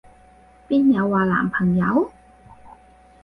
[0.67, 2.11] 邊有話男朋友？